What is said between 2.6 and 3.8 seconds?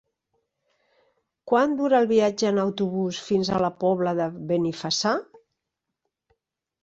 autobús fins a la